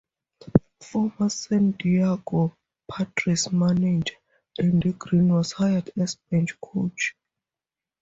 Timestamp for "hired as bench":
5.51-6.59